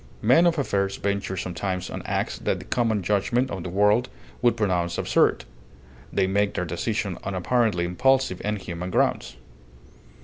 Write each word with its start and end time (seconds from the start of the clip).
Men 0.23 0.47
of 0.47 0.57
affairs 0.57 0.97
venture 0.97 1.37
sometimes 1.37 1.87
on 1.91 2.01
acts 2.07 2.39
that 2.39 2.57
the 2.57 2.65
common 2.65 3.03
judgment 3.03 3.51
of 3.51 3.61
the 3.61 3.69
world 3.69 4.09
would 4.41 4.57
pronounce 4.57 4.97
absurd; 4.97 5.45
they 6.11 6.25
make 6.25 6.55
their 6.55 6.65
decisions 6.65 7.19
on 7.23 7.35
apparently 7.35 7.85
impulsive 7.85 8.41
and 8.43 8.57
human 8.57 8.89
grounds. 8.89 9.35